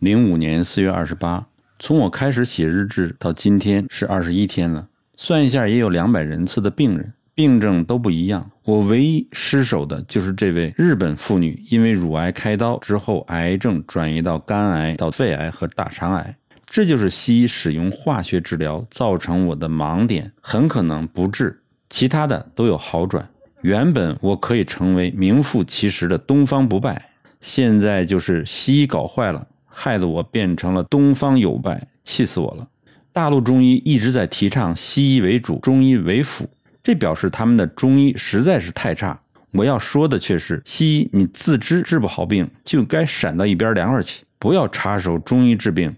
[0.00, 1.46] 零五年四月二十八，
[1.78, 8.50] 从我开始写日志到今天是二十一天了，算一下也有两百人次的病人，病症都不一样。
[8.64, 21.60] 我唯一失手的就是这位日本妇女，因为乳癌开刀之后，癌症转移到肝癌、到肺癌和大肠癌，这就是西医使用化学治疗造成我的盲点，很可能不治，
[21.90, 23.28] 其他的都有好转。
[23.60, 27.10] 原本我可以成为名副其实的东方不败，
[27.42, 29.46] 现在就是西医搞坏了。
[29.82, 32.68] 害得我变成了东方有败，气死我了！
[33.14, 36.46] 大陆中医一直在提倡西医为主，中医为辅，
[36.82, 39.18] 这表示他们的中医实在是太差。
[39.52, 45.96] 我要说的却是，西医你自知治不好病，就该闪到一边凉快去，不要插手中医治病。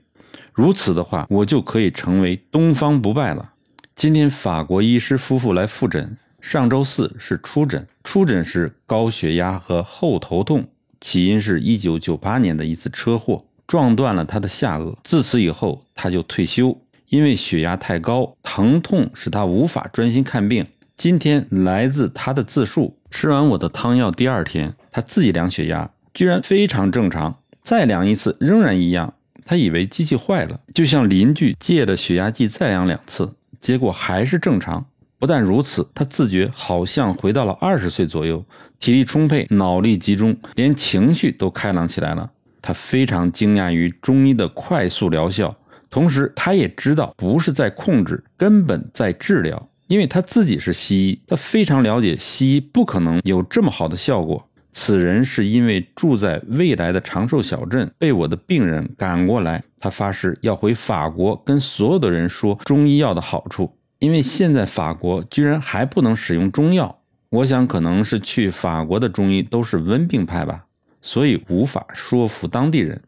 [0.52, 3.50] 如此的话，我就可以成为东方不败了。
[3.96, 10.68] 今天法国医师夫妇来复诊，上周四是初诊，初诊是高血压和后头痛，
[11.00, 13.44] 起因是一九九八年的一次车祸。
[13.66, 20.66] 撞断了他的下颚，自此以后他就退休，因为血压太高，疼痛使他无法专心看病。
[20.96, 27.36] 今天来自他的自述：吃完我的汤药，第二天他自己量血压，居然非常正常。
[27.62, 29.14] 再量一次，仍然一样。
[29.44, 34.84] 他以为机器坏了，就向邻居借了血压计再量两次，结果还是正常。
[35.18, 38.44] 不但如此，他自觉好像回到了二十岁左右，
[38.78, 42.30] 体力充沛，脑力集中，连情绪都开朗起来了。
[42.62, 45.54] 他非常惊讶于中医的快速疗效，
[45.90, 49.68] 同时他也知道不是在控制，根本在治疗。
[49.88, 54.48] 因为他自己是西医，他非常了解西医不可能有这么好的效果。
[54.72, 59.62] 此人是因为住在未来的长寿小镇，被我的病人赶过来。
[59.78, 67.00] 他发誓要回法国跟所有的人说中医药的好处，因为现在法国居然还不能使用中药。
[67.28, 70.64] 我想可能是去法国的中医都是温病派吧。
[71.02, 73.02] 所以无法说服当地人。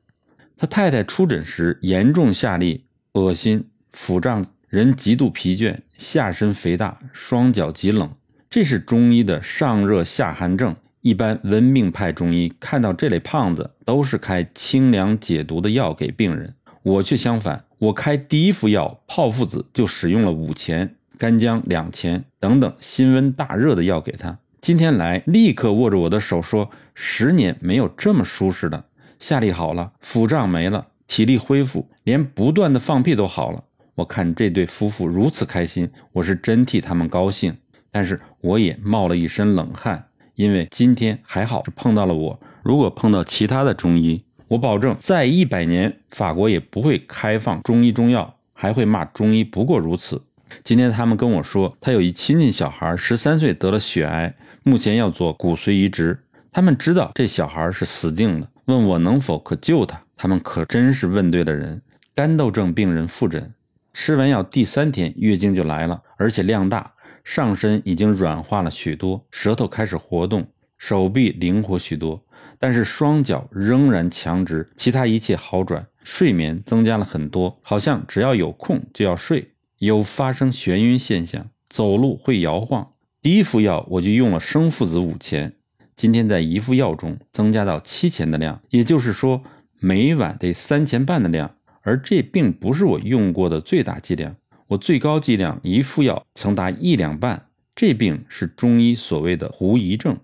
[0.56, 2.82] 他太太出诊时严重下痢、
[3.14, 8.10] 恶心、腹胀，人极度疲倦，下身肥大，双脚极冷，
[8.50, 10.76] 这是中医的上热下寒症。
[11.00, 16.54] 一般温病派中医看到这类胖子，都是开清凉解毒的药给病人。
[16.82, 24.38] 我却相反，我开第一副药炮附子就使用了五钱、干姜两钱等等辛温大热的药给他。
[24.64, 28.86] 今天来，立刻握着我的手说：“十年没有这么舒适的，
[29.18, 33.62] 下力好了，腹胀没了，体力恢复，连不断的放屁都好了。”
[33.96, 37.54] 我看这对夫妇如此开心，我是真替他们高兴。
[37.90, 42.40] 但是我也冒了一身冷汗，因为今天还好是碰到了我。
[42.62, 50.22] 如果碰到其他的中医，我保证在一百年法国也不会开放中医中药，还会骂中医不过如此。
[50.62, 54.34] 今天他们跟我说，他有一亲戚小孩，十三岁得了血癌。
[54.66, 56.18] 目前要做骨髓移植，
[56.50, 60.02] 他们知道这小孩是死定了，问我能否可救他。
[60.16, 61.82] 他们可真是问对了人。
[62.14, 63.52] 干豆症病人复诊，
[63.92, 66.94] 吃完药第三天月经就来了，而且量大，
[67.24, 70.46] 上身已经软化了许多，舌头开始活动，
[70.78, 72.24] 手臂灵活许多，
[72.58, 82.92] 但是双脚仍然强直，其他一切好转，睡眠增加了很多，好像只要有空就要睡，有发生眩晕现象，走路会摇晃。
[83.24, 85.54] 第一副药我就用了生附子五钱，
[85.96, 89.42] 今天在一副药中增加到七钱的量，也就是说
[89.80, 91.56] 每晚得三钱半的量。
[91.80, 94.36] 而这并不是我用过的最大剂量，
[94.66, 97.46] 我最高剂量一副药曾达一两半。
[97.74, 100.18] 这病是中医所谓的狐疑症，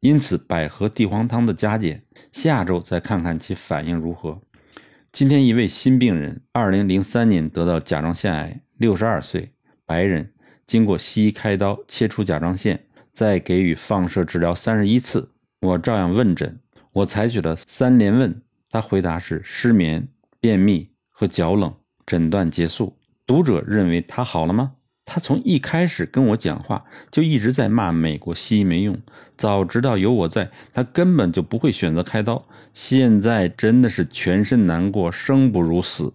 [0.00, 4.42] 因此百合地黄汤的加减，下周再看看其反应如何。
[5.10, 9.52] 今天一位新病人，二零零三年得到甲状腺癌，六十二岁，
[9.86, 10.31] 白人。
[10.72, 15.28] 经过西医开刀切除甲状腺，再给予放射治疗三十一次，
[15.60, 16.58] 我照样问诊。
[16.94, 18.40] 我采取了三连问，
[18.70, 20.08] 他回答是失眠、
[20.40, 21.74] 便秘和脚冷，
[22.06, 22.96] 诊断结束。
[23.26, 24.72] 读者认为他好了吗？
[25.04, 28.98] 他从一开始跟我讲话就一直在骂美国西医没用，
[29.36, 32.42] 早知道有我在，他根本就不会选择开刀。
[32.72, 36.14] 现在真的是全身难过，生不如死。